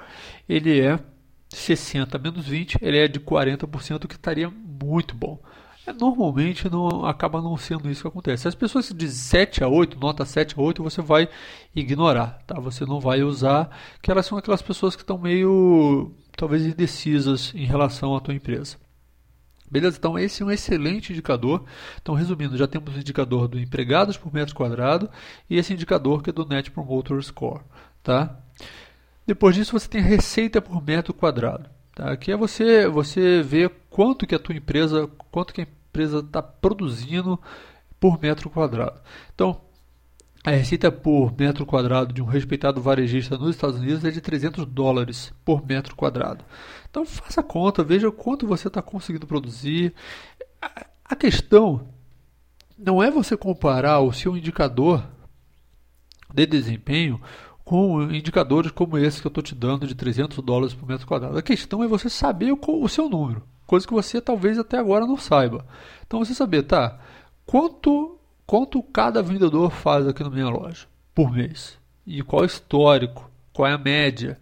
ele 0.48 0.80
é 0.80 1.00
60 1.48 2.18
menos 2.18 2.46
20, 2.46 2.78
ele 2.80 2.98
é 2.98 3.08
de 3.08 3.20
40%, 3.20 4.06
que 4.06 4.14
estaria 4.14 4.50
muito 4.50 5.14
bom. 5.14 5.38
É, 5.86 5.92
normalmente 5.92 6.70
não 6.70 7.04
acaba 7.04 7.42
não 7.42 7.56
sendo 7.56 7.90
isso 7.90 8.02
que 8.02 8.08
acontece. 8.08 8.46
As 8.46 8.54
pessoas 8.54 8.88
de 8.90 9.08
7 9.08 9.64
a 9.64 9.68
8, 9.68 9.98
nota 9.98 10.24
7 10.24 10.54
a 10.56 10.62
8, 10.62 10.82
você 10.82 11.02
vai 11.02 11.28
ignorar, 11.74 12.42
tá? 12.46 12.58
Você 12.60 12.86
não 12.86 13.00
vai 13.00 13.22
usar, 13.22 13.68
que 14.00 14.10
elas 14.10 14.26
são 14.26 14.38
aquelas 14.38 14.62
pessoas 14.62 14.94
que 14.94 15.02
estão 15.02 15.18
meio 15.18 16.12
talvez 16.36 16.64
indecisas 16.64 17.52
em 17.54 17.64
relação 17.64 18.14
à 18.16 18.20
tua 18.20 18.34
empresa. 18.34 18.76
Beleza? 19.70 19.96
Então 19.98 20.18
esse 20.18 20.42
é 20.42 20.46
um 20.46 20.50
excelente 20.50 21.12
indicador. 21.12 21.64
Então 22.00 22.14
resumindo, 22.14 22.56
já 22.56 22.66
temos 22.66 22.94
o 22.94 22.98
indicador 22.98 23.48
do 23.48 23.58
empregados 23.58 24.16
por 24.16 24.32
metro 24.32 24.54
quadrado 24.54 25.08
e 25.48 25.56
esse 25.56 25.72
indicador 25.72 26.22
que 26.22 26.30
é 26.30 26.32
do 26.32 26.46
Net 26.46 26.70
Promoter 26.70 27.22
Score, 27.22 27.62
tá? 28.02 28.38
Depois 29.26 29.54
disso 29.54 29.72
você 29.72 29.88
tem 29.88 30.00
a 30.00 30.04
receita 30.04 30.60
por 30.60 30.84
metro 30.84 31.14
quadrado. 31.14 31.70
Tá? 31.94 32.16
Que 32.16 32.32
é 32.32 32.36
você, 32.36 32.86
você 32.88 33.42
ver 33.42 33.70
quanto 33.90 34.26
que 34.26 34.34
a 34.34 34.38
tua 34.38 34.54
empresa, 34.54 35.08
quanto 35.30 35.52
que 35.52 35.60
a 35.60 35.64
empresa 35.64 36.18
está 36.20 36.42
produzindo 36.42 37.38
por 38.00 38.20
metro 38.20 38.50
quadrado. 38.50 39.00
Então, 39.34 39.60
a 40.44 40.50
receita 40.50 40.90
por 40.90 41.32
metro 41.38 41.64
quadrado 41.64 42.12
de 42.12 42.20
um 42.20 42.26
respeitado 42.26 42.80
varejista 42.80 43.38
nos 43.38 43.50
Estados 43.50 43.78
Unidos 43.78 44.04
é 44.04 44.10
de 44.10 44.20
300 44.20 44.66
dólares 44.66 45.32
por 45.44 45.64
metro 45.64 45.94
quadrado. 45.94 46.44
Então 46.90 47.06
faça 47.06 47.40
a 47.40 47.44
conta, 47.44 47.84
veja 47.84 48.10
quanto 48.10 48.46
você 48.46 48.66
está 48.66 48.82
conseguindo 48.82 49.26
produzir. 49.26 49.94
A 51.04 51.14
questão 51.14 51.88
não 52.76 53.00
é 53.00 53.10
você 53.10 53.36
comparar 53.36 54.00
o 54.00 54.12
seu 54.12 54.36
indicador 54.36 55.06
de 56.34 56.46
desempenho 56.46 57.20
com 57.64 58.02
indicadores 58.10 58.72
como 58.72 58.98
esse 58.98 59.20
que 59.20 59.26
eu 59.26 59.30
estou 59.30 59.42
te 59.42 59.54
dando 59.54 59.86
de 59.86 59.94
300 59.94 60.38
dólares 60.44 60.74
por 60.74 60.88
metro 60.88 61.06
quadrado. 61.06 61.38
A 61.38 61.42
questão 61.42 61.84
é 61.84 61.86
você 61.86 62.10
saber 62.10 62.52
o, 62.52 62.58
o 62.66 62.88
seu 62.88 63.08
número, 63.08 63.42
coisa 63.64 63.86
que 63.86 63.94
você 63.94 64.20
talvez 64.20 64.58
até 64.58 64.76
agora 64.76 65.06
não 65.06 65.16
saiba. 65.16 65.64
Então 66.04 66.18
você 66.18 66.34
saber, 66.34 66.64
tá, 66.64 66.98
quanto, 67.46 68.18
quanto 68.46 68.82
cada 68.82 69.22
vendedor 69.22 69.70
faz 69.70 70.06
aqui 70.06 70.22
na 70.22 70.30
minha 70.30 70.48
loja 70.48 70.86
por 71.14 71.32
mês? 71.32 71.78
E 72.06 72.22
qual 72.22 72.42
é 72.42 72.44
o 72.44 72.46
histórico? 72.46 73.30
Qual 73.52 73.68
é 73.68 73.72
a 73.72 73.78
média? 73.78 74.40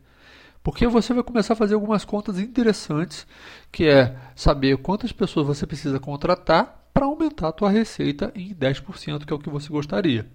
Porque 0.62 0.86
você 0.86 1.14
vai 1.14 1.22
começar 1.22 1.54
a 1.54 1.56
fazer 1.56 1.74
algumas 1.74 2.04
contas 2.04 2.38
interessantes, 2.38 3.26
que 3.72 3.86
é 3.86 4.16
saber 4.34 4.76
quantas 4.78 5.10
pessoas 5.10 5.46
você 5.46 5.66
precisa 5.66 5.98
contratar 5.98 6.88
para 6.92 7.06
aumentar 7.06 7.48
a 7.48 7.52
tua 7.52 7.70
receita 7.70 8.30
em 8.34 8.54
10%, 8.54 9.24
que 9.24 9.32
é 9.32 9.36
o 9.36 9.38
que 9.38 9.48
você 9.48 9.68
gostaria. 9.68 10.28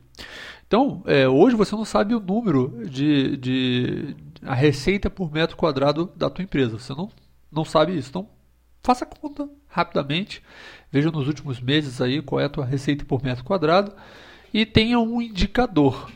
Então, 0.68 1.04
é, 1.06 1.28
hoje 1.28 1.56
você 1.56 1.76
não 1.76 1.86
sabe 1.86 2.16
o 2.16 2.20
número 2.20 2.86
de, 2.90 3.38
de 3.38 4.16
a 4.42 4.56
receita 4.56 5.10
por 5.10 5.32
metro 5.32 5.56
quadrado 5.56 6.12
da 6.16 6.30
tua 6.30 6.44
empresa. 6.44 6.80
Você 6.80 6.94
não, 6.94 7.12
não 7.52 7.66
sabe 7.66 7.96
isso. 7.96 8.10
Então, 8.10 8.28
faça 8.86 9.06
conta 9.06 9.50
rapidamente. 9.68 10.42
Veja 10.92 11.12
nos 11.12 11.28
últimos 11.28 11.60
meses 11.60 12.00
aí 12.00 12.22
qual 12.22 12.40
é 12.40 12.46
a 12.46 12.50
tua 12.50 12.66
receita 12.66 13.04
por 13.04 13.24
metro 13.24 13.44
quadrado 13.44 13.94
e 14.54 14.66
tenha 14.66 15.00
um 15.00 15.22
indicador. 15.22 16.10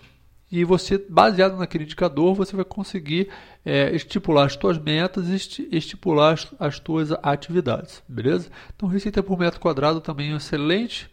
E 0.51 0.63
você, 0.63 0.97
baseado 1.09 1.57
naquele 1.57 1.83
indicador, 1.83 2.33
você 2.33 2.55
vai 2.55 2.65
conseguir 2.65 3.29
é, 3.63 3.93
estipular 3.95 4.45
as 4.45 4.55
tuas 4.55 4.79
metas 4.79 5.27
e 5.27 5.67
estipular 5.75 6.33
as, 6.33 6.47
as 6.59 6.79
tuas 6.79 7.11
atividades, 7.21 8.01
beleza? 8.07 8.49
Então, 8.75 8.89
receita 8.89 9.21
por 9.21 9.37
metro 9.37 9.59
quadrado 9.59 10.01
também 10.01 10.31
é 10.31 10.33
um 10.33 10.37
excelente 10.37 11.09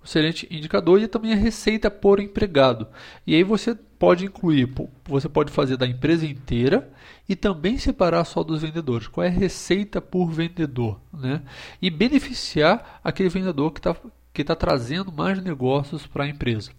um 0.00 0.04
excelente 0.04 0.48
indicador 0.50 1.00
e 1.00 1.08
também 1.08 1.32
a 1.32 1.36
receita 1.36 1.90
por 1.90 2.20
empregado. 2.20 2.88
E 3.26 3.34
aí 3.34 3.44
você 3.44 3.74
pode 3.74 4.24
incluir, 4.24 4.72
você 5.04 5.28
pode 5.28 5.52
fazer 5.52 5.76
da 5.76 5.86
empresa 5.86 6.26
inteira 6.26 6.90
e 7.28 7.36
também 7.36 7.76
separar 7.76 8.24
só 8.24 8.42
dos 8.42 8.62
vendedores. 8.62 9.06
Qual 9.06 9.24
é 9.24 9.28
a 9.28 9.32
receita 9.32 10.00
por 10.00 10.30
vendedor, 10.30 11.00
né? 11.12 11.42
E 11.80 11.90
beneficiar 11.90 13.00
aquele 13.04 13.28
vendedor 13.28 13.72
que 13.72 13.80
está 13.80 13.94
que 14.32 14.44
tá 14.44 14.54
trazendo 14.54 15.12
mais 15.12 15.42
negócios 15.42 16.06
para 16.06 16.24
a 16.24 16.28
empresa. 16.28 16.70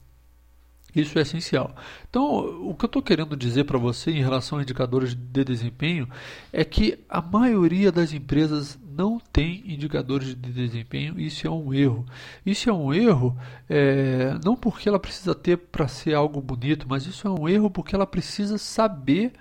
Isso 0.96 1.18
é 1.18 1.22
essencial. 1.22 1.74
Então, 2.10 2.68
o 2.68 2.76
que 2.76 2.86
eu 2.86 2.88
estou 2.88 3.02
querendo 3.02 3.36
dizer 3.36 3.64
para 3.64 3.78
você 3.78 4.12
em 4.12 4.22
relação 4.22 4.58
a 4.58 4.62
indicadores 4.62 5.16
de 5.16 5.44
desempenho 5.44 6.08
é 6.52 6.66
que 6.66 7.00
a 7.08 7.22
maioria 7.22 7.92
das 7.92 8.12
empresas 8.12 8.78
não 8.92 9.20
tem 9.32 9.64
indicadores 9.66 10.36
de 10.36 10.52
desempenho. 10.52 11.20
Isso 11.20 11.48
é 11.48 11.50
um 11.50 11.74
erro. 11.74 12.06
Isso 12.46 12.70
é 12.70 12.74
um 12.74 12.94
erro 12.94 13.38
é, 13.70 14.38
não 14.44 14.56
porque 14.56 14.90
ela 14.90 15.00
precisa 15.00 15.34
ter 15.34 15.58
para 15.58 15.88
ser 15.88 16.14
algo 16.14 16.42
bonito, 16.42 16.86
mas 16.90 17.06
isso 17.06 17.28
é 17.28 17.32
um 17.32 17.48
erro 17.48 17.70
porque 17.70 17.96
ela 17.96 18.06
precisa 18.06 18.58
saber 18.58 19.32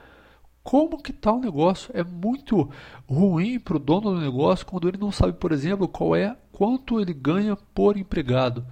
como 0.62 1.02
que 1.02 1.10
está 1.10 1.32
o 1.32 1.40
negócio. 1.40 1.90
É 1.92 2.04
muito 2.04 2.70
ruim 3.08 3.58
para 3.58 3.76
o 3.76 3.80
dono 3.80 4.14
do 4.14 4.20
negócio 4.20 4.64
quando 4.64 4.86
ele 4.88 4.98
não 4.98 5.10
sabe, 5.10 5.32
por 5.32 5.50
exemplo, 5.50 5.88
qual 5.88 6.14
é 6.14 6.36
quanto 6.52 7.00
ele 7.00 7.12
ganha 7.12 7.56
por 7.56 7.96
empregado 7.96 8.64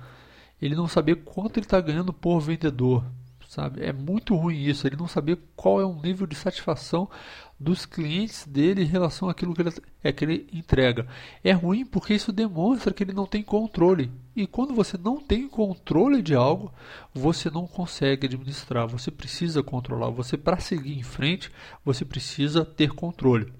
ele 0.60 0.74
não 0.74 0.88
saber 0.88 1.16
quanto 1.16 1.58
ele 1.58 1.66
está 1.66 1.80
ganhando 1.80 2.12
por 2.12 2.40
vendedor. 2.40 3.04
Sabe? 3.48 3.82
É 3.82 3.94
muito 3.94 4.36
ruim 4.36 4.60
isso, 4.60 4.86
ele 4.86 4.96
não 4.96 5.08
saber 5.08 5.38
qual 5.56 5.80
é 5.80 5.84
o 5.84 5.98
nível 6.02 6.26
de 6.26 6.36
satisfação 6.36 7.08
dos 7.58 7.86
clientes 7.86 8.46
dele 8.46 8.82
em 8.82 8.86
relação 8.86 9.28
àquilo 9.28 9.54
que 9.54 9.62
ele, 9.62 9.72
é, 10.04 10.12
que 10.12 10.24
ele 10.24 10.46
entrega. 10.52 11.06
É 11.42 11.52
ruim 11.52 11.84
porque 11.84 12.12
isso 12.12 12.30
demonstra 12.30 12.92
que 12.92 13.02
ele 13.02 13.14
não 13.14 13.26
tem 13.26 13.42
controle. 13.42 14.10
E 14.36 14.46
quando 14.46 14.74
você 14.74 14.98
não 14.98 15.18
tem 15.18 15.48
controle 15.48 16.20
de 16.22 16.34
algo, 16.34 16.72
você 17.12 17.50
não 17.50 17.66
consegue 17.66 18.26
administrar. 18.26 18.86
Você 18.86 19.10
precisa 19.10 19.62
controlar. 19.62 20.10
Você, 20.10 20.36
para 20.36 20.60
seguir 20.60 20.98
em 20.98 21.02
frente, 21.02 21.50
você 21.84 22.04
precisa 22.04 22.64
ter 22.64 22.90
controle. 22.90 23.52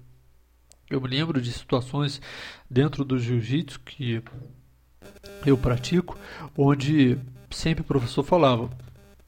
Eu 0.89 1.01
me 1.01 1.07
lembro 1.07 1.41
de 1.41 1.51
situações 1.51 2.21
dentro 2.69 3.03
do 3.03 3.19
jiu-jitsu 3.19 3.79
que 3.81 4.23
eu 5.45 5.57
pratico, 5.57 6.17
onde 6.57 7.17
sempre 7.49 7.81
o 7.81 7.85
professor 7.85 8.23
falava, 8.23 8.69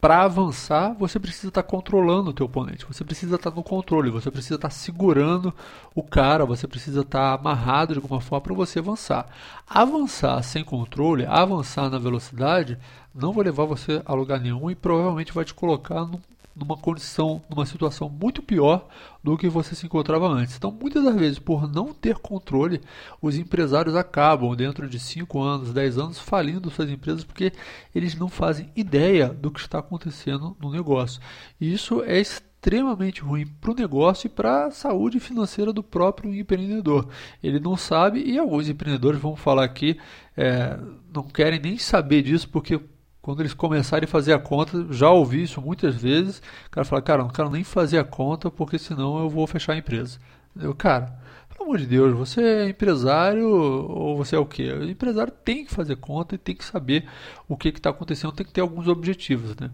para 0.01 0.23
avançar, 0.23 0.95
você 0.97 1.19
precisa 1.19 1.49
estar 1.49 1.61
tá 1.61 1.69
controlando 1.69 2.31
o 2.31 2.33
teu 2.33 2.47
oponente, 2.47 2.87
você 2.87 3.03
precisa 3.03 3.35
estar 3.35 3.51
tá 3.51 3.55
no 3.55 3.61
controle, 3.61 4.09
você 4.09 4.31
precisa 4.31 4.55
estar 4.55 4.69
tá 4.69 4.73
segurando 4.73 5.53
o 5.93 6.01
cara, 6.01 6.43
você 6.43 6.67
precisa 6.67 7.01
estar 7.01 7.35
amarrado 7.35 7.93
de 7.93 7.99
alguma 7.99 8.19
forma 8.19 8.41
para 8.41 8.55
você 8.55 8.79
avançar. 8.79 9.27
Avançar 9.69 10.41
sem 10.41 10.63
controle, 10.63 11.23
avançar 11.27 11.87
na 11.87 11.99
velocidade, 11.99 12.79
não 13.13 13.31
vai 13.31 13.45
levar 13.45 13.65
você 13.65 14.01
a 14.03 14.13
lugar 14.15 14.39
nenhum 14.39 14.71
e 14.71 14.75
provavelmente 14.75 15.33
vai 15.33 15.45
te 15.45 15.53
colocar 15.53 16.03
num 16.03 16.19
numa 16.55 16.77
condição, 16.77 17.41
numa 17.49 17.65
situação 17.65 18.09
muito 18.09 18.41
pior 18.41 18.87
do 19.23 19.37
que 19.37 19.47
você 19.47 19.75
se 19.75 19.85
encontrava 19.85 20.27
antes. 20.27 20.55
Então, 20.55 20.71
muitas 20.71 21.03
das 21.03 21.15
vezes, 21.15 21.39
por 21.39 21.71
não 21.71 21.93
ter 21.93 22.17
controle, 22.17 22.81
os 23.21 23.37
empresários 23.37 23.95
acabam, 23.95 24.55
dentro 24.55 24.89
de 24.89 24.99
5 24.99 25.41
anos, 25.41 25.73
10 25.73 25.97
anos, 25.97 26.19
falindo 26.19 26.69
suas 26.69 26.89
empresas 26.89 27.23
porque 27.23 27.53
eles 27.93 28.15
não 28.15 28.29
fazem 28.29 28.69
ideia 28.75 29.29
do 29.29 29.51
que 29.51 29.59
está 29.59 29.79
acontecendo 29.79 30.55
no 30.59 30.71
negócio. 30.71 31.21
E 31.59 31.71
isso 31.71 32.03
é 32.03 32.19
extremamente 32.19 33.21
ruim 33.21 33.47
para 33.59 33.71
o 33.71 33.75
negócio 33.75 34.27
e 34.27 34.29
para 34.29 34.67
a 34.67 34.71
saúde 34.71 35.19
financeira 35.19 35.73
do 35.73 35.81
próprio 35.81 36.33
empreendedor. 36.33 37.07
Ele 37.41 37.59
não 37.59 37.75
sabe, 37.75 38.21
e 38.23 38.37
alguns 38.37 38.69
empreendedores, 38.69 39.19
vamos 39.19 39.39
falar 39.39 39.63
aqui, 39.63 39.99
é, 40.37 40.77
não 41.11 41.23
querem 41.23 41.59
nem 41.59 41.77
saber 41.79 42.21
disso 42.21 42.47
porque 42.49 42.79
quando 43.21 43.41
eles 43.41 43.53
começarem 43.53 44.05
a 44.05 44.07
fazer 44.07 44.33
a 44.33 44.39
conta, 44.39 44.87
já 44.89 45.09
ouvi 45.09 45.43
isso 45.43 45.61
muitas 45.61 45.95
vezes, 45.95 46.41
o 46.67 46.69
cara 46.71 46.85
fala, 46.85 47.01
cara, 47.01 47.23
não 47.23 47.29
quero 47.29 47.49
nem 47.49 47.63
fazer 47.63 47.99
a 47.99 48.03
conta 48.03 48.49
porque 48.49 48.79
senão 48.79 49.19
eu 49.19 49.29
vou 49.29 49.45
fechar 49.45 49.73
a 49.73 49.77
empresa. 49.77 50.19
Eu, 50.59 50.73
cara, 50.73 51.17
pelo 51.49 51.63
amor 51.65 51.77
de 51.77 51.85
Deus, 51.85 52.13
você 52.13 52.41
é 52.41 52.69
empresário 52.69 53.47
ou 53.47 54.17
você 54.17 54.35
é 54.35 54.39
o 54.39 54.45
quê? 54.45 54.71
O 54.71 54.89
empresário 54.89 55.31
tem 55.31 55.63
que 55.63 55.73
fazer 55.73 55.95
conta 55.97 56.35
e 56.35 56.37
tem 56.37 56.55
que 56.55 56.65
saber 56.65 57.07
o 57.47 57.55
que 57.55 57.69
está 57.69 57.91
acontecendo, 57.91 58.33
tem 58.33 58.45
que 58.45 58.51
ter 58.51 58.61
alguns 58.61 58.87
objetivos, 58.87 59.55
né? 59.55 59.69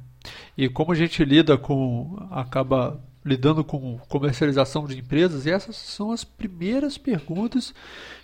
E 0.57 0.67
como 0.67 0.91
a 0.91 0.95
gente 0.95 1.23
lida 1.23 1.57
com, 1.57 2.17
acaba 2.29 2.99
lidando 3.27 3.63
com 3.63 3.99
comercialização 4.07 4.85
de 4.85 4.97
empresas, 4.97 5.45
essas 5.45 5.75
são 5.75 6.11
as 6.11 6.23
primeiras 6.23 6.97
perguntas 6.97 7.73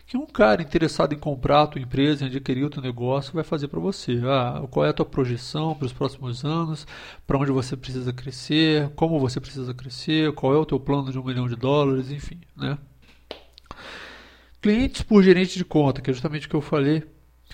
que 0.06 0.18
um 0.18 0.26
cara 0.26 0.62
interessado 0.62 1.14
em 1.14 1.18
comprar 1.18 1.64
a 1.64 1.68
tua 1.68 1.82
empresa, 1.82 2.24
em 2.24 2.28
adquirir 2.28 2.64
o 2.64 2.70
teu 2.70 2.82
negócio, 2.82 3.34
vai 3.34 3.44
fazer 3.44 3.68
para 3.68 3.80
você. 3.80 4.20
Ah, 4.26 4.66
qual 4.70 4.86
é 4.86 4.90
a 4.90 4.94
tua 4.94 5.06
projeção 5.06 5.76
para 5.76 5.86
os 5.86 5.94
próximos 5.94 6.44
anos, 6.44 6.86
para 7.26 7.38
onde 7.38 7.52
você 7.52 7.76
precisa 7.76 8.12
crescer, 8.12 8.90
como 8.96 9.20
você 9.20 9.40
precisa 9.40 9.74
crescer, 9.74 10.32
qual 10.34 10.54
é 10.54 10.58
o 10.58 10.66
teu 10.66 10.80
plano 10.80 11.12
de 11.12 11.20
um 11.20 11.24
milhão 11.24 11.48
de 11.48 11.56
dólares, 11.56 12.12
enfim. 12.12 12.40
Né? 12.56 12.78
Clientes 14.62 15.02
por 15.02 15.24
gerente 15.24 15.58
de 15.58 15.66
conta, 15.66 16.02
que 16.02 16.10
é 16.10 16.14
justamente 16.14 16.48
o 16.48 16.50
que 16.50 16.56
eu 16.56 16.62
falei. 16.62 17.04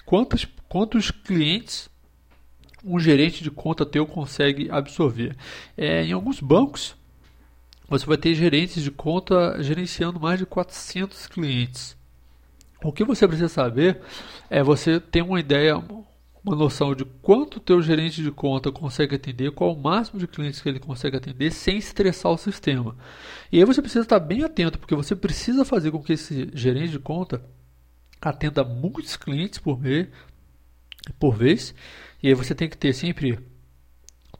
Quantos, 0.06 0.46
quantos 0.68 1.12
clientes 1.12 1.90
um 2.84 3.00
gerente 3.00 3.44
de 3.44 3.52
conta 3.52 3.86
teu 3.86 4.06
consegue 4.06 4.70
absorver? 4.72 5.36
É, 5.78 6.04
em 6.04 6.12
alguns 6.12 6.40
bancos, 6.40 6.96
você 7.90 8.06
vai 8.06 8.18
ter 8.18 8.36
gerentes 8.36 8.84
de 8.84 8.92
conta 8.92 9.62
gerenciando 9.62 10.20
mais 10.20 10.38
de 10.40 10.46
400 10.46 11.28
clientes. 11.28 11.98
O 12.84 12.94
que 12.94 13.04
você 13.04 13.28
precisa 13.28 13.50
saber 13.50 14.00
é 14.50 14.64
você 14.64 15.00
ter 15.00 15.22
uma 15.22 15.40
ideia, 15.40 15.78
uma 15.78 16.56
noção 16.56 16.96
de 16.96 17.04
quanto 17.04 17.58
o 17.58 17.60
teu 17.60 17.82
gerente 17.82 18.24
de 18.24 18.32
conta 18.32 18.72
consegue 18.72 19.16
atender, 19.16 19.52
qual 19.52 19.74
o 19.74 19.82
máximo 19.82 20.20
de 20.20 20.28
clientes 20.28 20.62
que 20.62 20.70
ele 20.70 20.80
consegue 20.80 21.18
atender 21.18 21.52
sem 21.52 21.78
estressar 21.78 22.32
o 22.32 22.38
sistema. 22.38 22.96
E 23.52 23.58
aí 23.58 23.66
você 23.66 23.82
precisa 23.82 24.06
estar 24.06 24.20
bem 24.20 24.44
atento, 24.44 24.80
porque 24.80 24.96
você 24.96 25.16
precisa 25.16 25.66
fazer 25.66 25.92
com 25.92 26.02
que 26.02 26.14
esse 26.14 26.50
gerente 26.54 26.92
de 26.92 27.00
conta 27.00 27.44
atenda 28.22 28.64
muitos 28.64 29.18
clientes 29.18 29.60
por 29.60 29.80
mês, 29.80 30.08
por 31.20 31.36
vez, 31.36 31.74
e 32.22 32.28
aí 32.28 32.34
você 32.34 32.54
tem 32.54 32.70
que 32.70 32.78
ter 32.78 32.94
sempre 32.94 33.40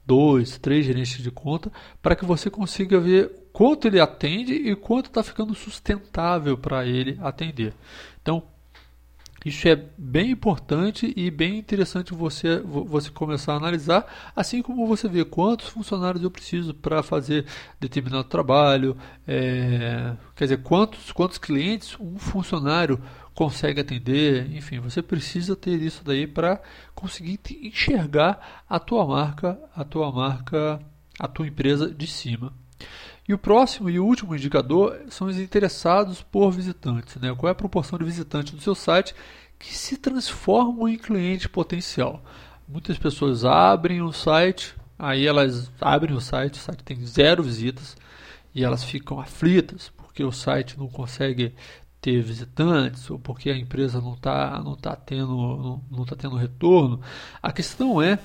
dois, 0.06 0.58
três 0.58 0.84
gerentes 0.84 1.22
de 1.22 1.30
conta 1.30 1.70
para 2.02 2.16
que 2.16 2.24
você 2.24 2.50
consiga 2.50 2.98
ver 2.98 3.30
quanto 3.60 3.86
ele 3.86 4.00
atende 4.00 4.54
e 4.54 4.74
quanto 4.74 5.08
está 5.08 5.22
ficando 5.22 5.54
sustentável 5.54 6.56
para 6.56 6.86
ele 6.86 7.18
atender. 7.20 7.74
Então, 8.22 8.42
isso 9.44 9.68
é 9.68 9.76
bem 9.98 10.30
importante 10.30 11.12
e 11.14 11.30
bem 11.30 11.58
interessante 11.58 12.14
você, 12.14 12.58
você 12.60 13.10
começar 13.10 13.52
a 13.52 13.56
analisar, 13.56 14.32
assim 14.34 14.62
como 14.62 14.86
você 14.86 15.06
vê 15.08 15.26
quantos 15.26 15.68
funcionários 15.68 16.24
eu 16.24 16.30
preciso 16.30 16.72
para 16.72 17.02
fazer 17.02 17.44
determinado 17.78 18.24
trabalho, 18.24 18.96
é, 19.28 20.16
quer 20.34 20.44
dizer, 20.44 20.62
quantos, 20.62 21.12
quantos 21.12 21.36
clientes 21.36 21.98
um 22.00 22.18
funcionário 22.18 22.98
consegue 23.34 23.82
atender, 23.82 24.50
enfim, 24.56 24.80
você 24.80 25.02
precisa 25.02 25.54
ter 25.54 25.82
isso 25.82 26.02
daí 26.02 26.26
para 26.26 26.62
conseguir 26.94 27.38
enxergar 27.62 28.64
a 28.66 28.78
tua 28.78 29.06
marca, 29.06 29.60
a 29.76 29.84
tua 29.84 30.10
marca, 30.10 30.80
a 31.18 31.28
tua 31.28 31.46
empresa 31.46 31.90
de 31.90 32.06
cima. 32.06 32.54
E 33.30 33.32
o 33.32 33.38
próximo 33.38 33.88
e 33.88 34.00
último 34.00 34.34
indicador 34.34 35.02
são 35.08 35.28
os 35.28 35.38
interessados 35.38 36.20
por 36.20 36.50
visitantes. 36.50 37.14
Né? 37.14 37.32
Qual 37.32 37.46
é 37.46 37.52
a 37.52 37.54
proporção 37.54 37.96
de 37.96 38.04
visitantes 38.04 38.52
do 38.52 38.60
seu 38.60 38.74
site 38.74 39.14
que 39.56 39.72
se 39.72 39.96
transformam 39.96 40.88
em 40.88 40.98
cliente 40.98 41.48
potencial? 41.48 42.24
Muitas 42.66 42.98
pessoas 42.98 43.44
abrem 43.44 44.02
o 44.02 44.10
site, 44.10 44.74
aí 44.98 45.28
elas 45.28 45.70
abrem 45.80 46.12
o 46.12 46.20
site, 46.20 46.54
o 46.54 46.60
site 46.60 46.82
tem 46.82 47.06
zero 47.06 47.44
visitas 47.44 47.96
e 48.52 48.64
elas 48.64 48.82
ficam 48.82 49.20
aflitas 49.20 49.92
porque 49.96 50.24
o 50.24 50.32
site 50.32 50.76
não 50.76 50.88
consegue 50.88 51.54
ter 52.00 52.20
visitantes 52.22 53.08
ou 53.08 53.16
porque 53.16 53.48
a 53.48 53.56
empresa 53.56 54.00
não 54.00 54.14
está 54.14 54.60
não 54.60 54.74
tá 54.74 54.96
tendo, 54.96 55.36
não, 55.36 55.84
não 55.88 56.04
tá 56.04 56.16
tendo 56.16 56.34
retorno. 56.34 57.00
A 57.40 57.52
questão 57.52 58.02
é 58.02 58.18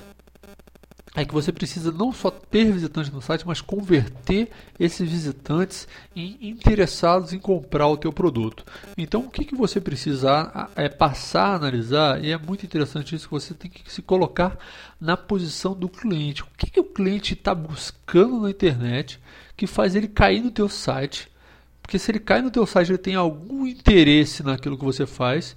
é 1.16 1.24
que 1.24 1.34
você 1.34 1.52
precisa 1.52 1.92
não 1.92 2.12
só 2.12 2.30
ter 2.30 2.72
visitantes 2.72 3.12
no 3.12 3.22
site, 3.22 3.48
mas 3.48 3.62
converter 3.62 4.50
esses 4.78 5.10
visitantes 5.10 5.88
em 6.14 6.38
interessados 6.42 7.32
em 7.32 7.40
comprar 7.40 7.88
o 7.88 7.96
teu 7.96 8.12
produto. 8.12 8.66
Então, 8.98 9.22
o 9.22 9.30
que, 9.30 9.46
que 9.46 9.56
você 9.56 9.80
precisa 9.80 10.70
é 10.76 10.90
passar 10.90 11.48
a 11.48 11.56
analisar, 11.56 12.24
e 12.24 12.32
é 12.32 12.38
muito 12.38 12.66
interessante 12.66 13.16
isso, 13.16 13.28
que 13.28 13.34
você 13.34 13.54
tem 13.54 13.72
que 13.72 13.90
se 13.92 14.02
colocar 14.02 14.58
na 15.00 15.16
posição 15.16 15.74
do 15.74 15.88
cliente. 15.88 16.44
O 16.44 16.48
que, 16.58 16.70
que 16.70 16.80
o 16.80 16.84
cliente 16.84 17.34
está 17.34 17.56
buscando 17.56 18.42
na 18.42 18.50
internet 18.50 19.20
que 19.56 19.68
faz 19.68 19.96
ele 19.96 20.10
cair 20.10 20.42
no 20.42 20.52
teu 20.52 20.68
site? 20.68 21.32
Porque 21.82 21.98
se 21.98 22.12
ele 22.12 22.20
cai 22.20 22.42
no 22.42 22.52
teu 22.52 22.66
site, 22.66 22.90
ele 22.90 22.98
tem 22.98 23.16
algum 23.16 23.66
interesse 23.66 24.44
naquilo 24.44 24.78
que 24.78 24.84
você 24.84 25.06
faz. 25.06 25.56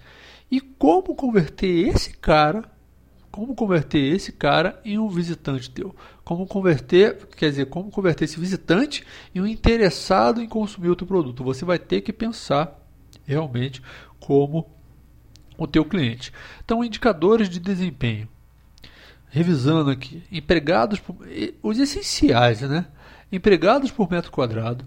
E 0.51 0.61
como 0.61 1.15
converter 1.15 1.89
esse 1.89 2.13
cara 2.13 2.65
como 3.31 3.55
converter 3.55 4.15
esse 4.15 4.33
cara 4.33 4.81
em 4.85 4.99
um 4.99 5.09
visitante 5.09 5.71
teu. 5.71 5.95
Como 6.25 6.47
converter, 6.47 7.27
quer 7.37 7.51
dizer, 7.51 7.67
como 7.67 7.91
converter 7.91 8.25
esse 8.25 8.39
visitante 8.39 9.05
em 9.35 9.41
um 9.41 9.47
interessado 9.47 10.43
em 10.43 10.49
consumir 10.49 10.89
o 10.89 10.97
teu 10.97 11.07
produto. 11.07 11.45
Você 11.45 11.65
vai 11.65 11.79
ter 11.79 12.01
que 12.01 12.13
pensar 12.13 12.79
realmente 13.25 13.83
como 14.19 14.69
o 15.57 15.67
teu 15.67 15.85
cliente. 15.85 16.33
Então, 16.65 16.85
indicadores 16.85 17.49
de 17.49 17.59
desempenho. 17.59 18.29
Revisando 19.31 19.91
aqui, 19.91 20.23
empregados 20.33 21.01
por, 21.01 21.17
os 21.63 21.79
essenciais, 21.79 22.63
né? 22.63 22.87
Empregados 23.31 23.91
por 23.91 24.11
metro 24.11 24.31
quadrado, 24.31 24.87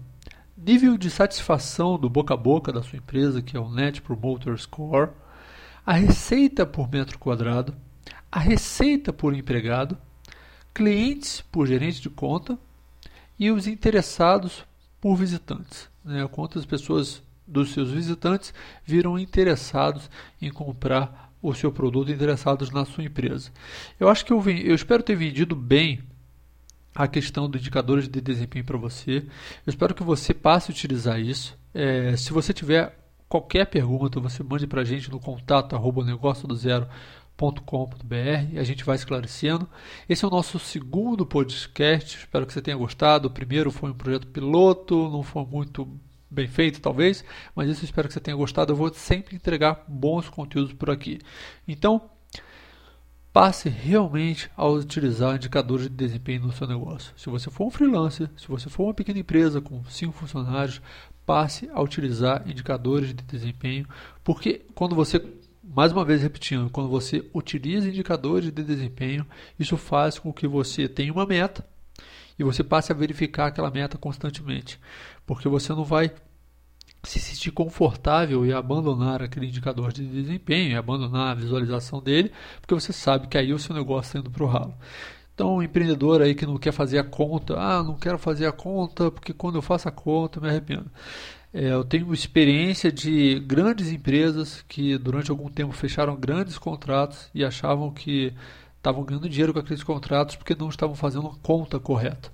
nível 0.56 0.98
de 0.98 1.10
satisfação 1.10 1.96
do 1.96 2.10
boca 2.10 2.34
a 2.34 2.36
boca 2.36 2.72
da 2.72 2.82
sua 2.82 2.98
empresa, 2.98 3.40
que 3.40 3.56
é 3.56 3.60
o 3.60 3.70
Net 3.70 4.02
Promoter 4.02 4.58
Score, 4.58 5.10
a 5.86 5.92
receita 5.92 6.66
por 6.66 6.90
metro 6.90 7.18
quadrado, 7.18 7.76
a 8.32 8.40
receita 8.40 9.12
por 9.12 9.34
empregado, 9.34 9.98
clientes 10.72 11.42
por 11.52 11.66
gerente 11.66 12.00
de 12.00 12.08
conta 12.08 12.58
e 13.38 13.50
os 13.50 13.66
interessados 13.66 14.64
por 14.98 15.16
visitantes. 15.16 15.90
Né? 16.02 16.26
Quantas 16.28 16.64
pessoas 16.64 17.22
dos 17.46 17.72
seus 17.72 17.90
visitantes 17.90 18.54
viram 18.86 19.18
interessados 19.18 20.08
em 20.40 20.50
comprar 20.50 21.30
o 21.42 21.52
seu 21.52 21.70
produto, 21.70 22.10
interessados 22.10 22.70
na 22.70 22.86
sua 22.86 23.04
empresa. 23.04 23.50
Eu 24.00 24.08
acho 24.08 24.24
que 24.24 24.32
eu, 24.32 24.40
eu 24.48 24.74
espero 24.74 25.02
ter 25.02 25.16
vendido 25.16 25.54
bem 25.54 26.00
a 26.94 27.08
questão 27.08 27.50
dos 27.50 27.60
indicadores 27.60 28.08
de 28.08 28.20
desempenho 28.20 28.64
para 28.64 28.78
você. 28.78 29.18
Eu 29.66 29.70
espero 29.70 29.94
que 29.94 30.04
você 30.04 30.32
passe 30.32 30.70
a 30.70 30.72
utilizar 30.72 31.20
isso. 31.20 31.58
É, 31.74 32.16
se 32.16 32.32
você 32.32 32.52
tiver 32.52 32.96
qualquer 33.28 33.66
pergunta, 33.66 34.20
você 34.20 34.42
mande 34.42 34.66
para 34.66 34.82
a 34.82 34.84
gente 34.84 35.10
no 35.10 35.18
contato 35.18 35.74
arroba 35.74 36.04
negócio 36.04 36.46
do 36.46 36.54
zero 36.54 36.86
e 38.52 38.58
a 38.58 38.62
gente 38.62 38.84
vai 38.84 38.94
esclarecendo. 38.94 39.68
Esse 40.08 40.24
é 40.24 40.28
o 40.28 40.30
nosso 40.30 40.60
segundo 40.60 41.26
podcast, 41.26 42.18
espero 42.18 42.46
que 42.46 42.52
você 42.52 42.62
tenha 42.62 42.76
gostado. 42.76 43.26
O 43.26 43.30
primeiro 43.30 43.72
foi 43.72 43.90
um 43.90 43.94
projeto 43.94 44.28
piloto, 44.28 45.08
não 45.10 45.24
foi 45.24 45.44
muito 45.44 45.88
bem 46.30 46.46
feito 46.46 46.80
talvez, 46.80 47.24
mas 47.54 47.68
isso 47.68 47.84
espero 47.84 48.06
que 48.06 48.14
você 48.14 48.20
tenha 48.20 48.36
gostado. 48.36 48.72
Eu 48.72 48.76
vou 48.76 48.94
sempre 48.94 49.34
entregar 49.34 49.84
bons 49.88 50.28
conteúdos 50.28 50.72
por 50.72 50.88
aqui. 50.88 51.18
Então, 51.66 52.08
passe 53.32 53.68
realmente 53.68 54.48
a 54.56 54.64
utilizar 54.68 55.34
indicadores 55.34 55.88
de 55.88 55.96
desempenho 55.96 56.42
no 56.42 56.52
seu 56.52 56.68
negócio. 56.68 57.12
Se 57.16 57.28
você 57.28 57.50
for 57.50 57.66
um 57.66 57.70
freelancer, 57.70 58.30
se 58.36 58.46
você 58.46 58.70
for 58.70 58.84
uma 58.84 58.94
pequena 58.94 59.18
empresa 59.18 59.60
com 59.60 59.82
cinco 59.86 60.12
funcionários, 60.12 60.80
passe 61.26 61.68
a 61.72 61.82
utilizar 61.82 62.48
indicadores 62.48 63.08
de 63.08 63.22
desempenho, 63.24 63.86
porque 64.22 64.64
quando 64.74 64.94
você 64.94 65.18
mais 65.62 65.92
uma 65.92 66.04
vez 66.04 66.22
repetindo, 66.22 66.68
quando 66.70 66.88
você 66.88 67.28
utiliza 67.32 67.88
indicadores 67.88 68.52
de 68.52 68.64
desempenho, 68.64 69.26
isso 69.58 69.76
faz 69.76 70.18
com 70.18 70.32
que 70.32 70.46
você 70.46 70.88
tenha 70.88 71.12
uma 71.12 71.24
meta 71.24 71.64
e 72.38 72.42
você 72.42 72.64
passe 72.64 72.90
a 72.90 72.94
verificar 72.94 73.46
aquela 73.46 73.70
meta 73.70 73.96
constantemente, 73.96 74.80
porque 75.24 75.48
você 75.48 75.72
não 75.72 75.84
vai 75.84 76.10
se 77.04 77.18
sentir 77.18 77.50
confortável 77.50 78.46
e 78.46 78.52
abandonar 78.52 79.22
aquele 79.22 79.46
indicador 79.46 79.92
de 79.92 80.06
desempenho, 80.06 80.72
e 80.72 80.76
abandonar 80.76 81.32
a 81.32 81.34
visualização 81.34 82.00
dele, 82.00 82.32
porque 82.60 82.74
você 82.74 82.92
sabe 82.92 83.26
que 83.26 83.36
aí 83.36 83.52
o 83.52 83.58
seu 83.58 83.74
negócio 83.74 84.08
está 84.08 84.18
indo 84.18 84.30
para 84.30 84.44
o 84.44 84.46
ralo. 84.46 84.74
Então, 85.34 85.56
um 85.56 85.62
empreendedor 85.62 86.22
aí 86.22 86.34
que 86.34 86.46
não 86.46 86.58
quer 86.58 86.72
fazer 86.72 86.98
a 86.98 87.04
conta, 87.04 87.58
ah, 87.58 87.82
não 87.82 87.96
quero 87.96 88.18
fazer 88.18 88.46
a 88.46 88.52
conta 88.52 89.10
porque 89.10 89.32
quando 89.32 89.56
eu 89.56 89.62
faço 89.62 89.88
a 89.88 89.92
conta 89.92 90.38
eu 90.38 90.42
me 90.42 90.48
arrependo. 90.48 90.90
É, 91.54 91.70
eu 91.72 91.84
tenho 91.84 92.12
experiência 92.14 92.90
de 92.90 93.38
grandes 93.40 93.92
empresas 93.92 94.64
que 94.66 94.96
durante 94.96 95.30
algum 95.30 95.50
tempo 95.50 95.72
fecharam 95.72 96.16
grandes 96.16 96.56
contratos 96.56 97.28
e 97.34 97.44
achavam 97.44 97.92
que 97.92 98.32
estavam 98.78 99.04
ganhando 99.04 99.28
dinheiro 99.28 99.52
com 99.52 99.58
aqueles 99.58 99.82
contratos 99.82 100.34
porque 100.34 100.54
não 100.54 100.70
estavam 100.70 100.96
fazendo 100.96 101.26
a 101.26 101.36
conta 101.42 101.78
correta. 101.78 102.32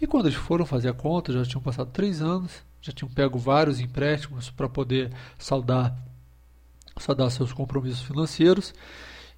E 0.00 0.06
quando 0.06 0.26
eles 0.26 0.36
foram 0.36 0.66
fazer 0.66 0.90
a 0.90 0.92
conta, 0.92 1.32
já 1.32 1.44
tinham 1.44 1.62
passado 1.62 1.90
três 1.90 2.20
anos, 2.20 2.62
já 2.80 2.92
tinham 2.92 3.10
pego 3.10 3.38
vários 3.38 3.80
empréstimos 3.80 4.50
para 4.50 4.68
poder 4.68 5.10
saldar, 5.38 5.96
saldar 6.98 7.30
seus 7.30 7.52
compromissos 7.52 8.02
financeiros 8.02 8.74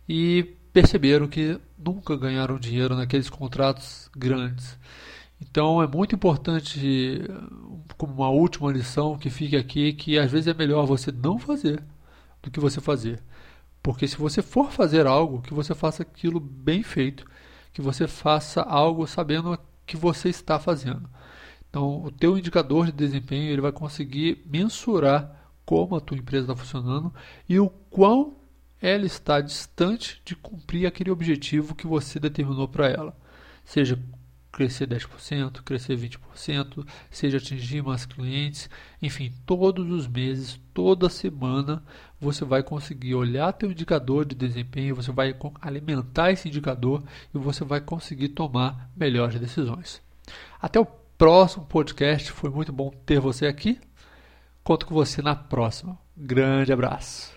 e 0.08 0.56
perceberam 0.72 1.28
que 1.28 1.60
nunca 1.78 2.16
ganharam 2.16 2.58
dinheiro 2.58 2.96
naqueles 2.96 3.30
contratos 3.30 4.10
grandes. 4.16 4.76
Então 5.40 5.82
é 5.82 5.86
muito 5.86 6.14
importante, 6.14 7.20
como 7.96 8.14
uma 8.14 8.30
última 8.30 8.72
lição 8.72 9.18
que 9.18 9.30
fique 9.30 9.56
aqui, 9.56 9.92
que 9.92 10.18
às 10.18 10.30
vezes 10.30 10.46
é 10.48 10.54
melhor 10.54 10.86
você 10.86 11.12
não 11.12 11.38
fazer 11.38 11.82
do 12.42 12.50
que 12.50 12.60
você 12.60 12.80
fazer. 12.80 13.22
Porque 13.82 14.08
se 14.08 14.16
você 14.16 14.40
for 14.42 14.70
fazer 14.72 15.06
algo, 15.06 15.42
que 15.42 15.52
você 15.52 15.74
faça 15.74 16.02
aquilo 16.02 16.40
bem 16.40 16.82
feito, 16.82 17.26
que 17.72 17.82
você 17.82 18.06
faça 18.06 18.62
algo 18.62 19.06
sabendo 19.06 19.58
que 19.86 19.96
você 19.96 20.28
está 20.28 20.58
fazendo. 20.58 21.08
Então, 21.68 22.04
o 22.04 22.10
teu 22.10 22.38
indicador 22.38 22.86
de 22.86 22.92
desempenho 22.92 23.50
ele 23.50 23.60
vai 23.60 23.72
conseguir 23.72 24.42
mensurar 24.46 25.50
como 25.66 25.96
a 25.96 26.00
tua 26.00 26.16
empresa 26.16 26.44
está 26.44 26.56
funcionando 26.56 27.12
e 27.48 27.58
o 27.58 27.68
quão 27.68 28.36
ela 28.80 29.04
está 29.06 29.40
distante 29.40 30.22
de 30.24 30.36
cumprir 30.36 30.86
aquele 30.86 31.10
objetivo 31.10 31.74
que 31.74 31.86
você 31.86 32.20
determinou 32.20 32.68
para 32.68 32.88
ela. 32.88 33.16
Seja 33.64 33.98
crescer 34.54 34.86
10%, 34.86 35.62
crescer 35.62 35.98
20%, 35.98 36.86
seja 37.10 37.38
atingir 37.38 37.82
mais 37.82 38.06
clientes, 38.06 38.70
enfim, 39.02 39.32
todos 39.44 39.90
os 39.90 40.06
meses, 40.06 40.60
toda 40.72 41.08
semana, 41.08 41.82
você 42.20 42.44
vai 42.44 42.62
conseguir 42.62 43.16
olhar 43.16 43.52
teu 43.52 43.72
indicador 43.72 44.24
de 44.24 44.36
desempenho, 44.36 44.94
você 44.94 45.10
vai 45.10 45.34
alimentar 45.60 46.30
esse 46.30 46.48
indicador 46.48 47.02
e 47.34 47.38
você 47.38 47.64
vai 47.64 47.80
conseguir 47.80 48.28
tomar 48.28 48.88
melhores 48.96 49.40
decisões. 49.40 50.00
Até 50.62 50.78
o 50.78 50.86
próximo 50.86 51.66
podcast, 51.66 52.30
foi 52.30 52.48
muito 52.48 52.72
bom 52.72 52.90
ter 53.04 53.18
você 53.18 53.46
aqui. 53.46 53.80
Conto 54.62 54.86
com 54.86 54.94
você 54.94 55.20
na 55.20 55.34
próxima. 55.34 55.98
Grande 56.16 56.72
abraço. 56.72 57.33